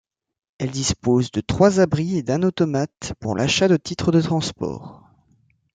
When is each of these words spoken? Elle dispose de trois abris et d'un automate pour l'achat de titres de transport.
Elle 0.57 0.71
dispose 0.71 1.29
de 1.29 1.41
trois 1.41 1.79
abris 1.79 2.17
et 2.17 2.23
d'un 2.23 2.41
automate 2.41 3.13
pour 3.19 3.35
l'achat 3.35 3.67
de 3.67 3.77
titres 3.77 4.11
de 4.11 4.19
transport. 4.19 5.05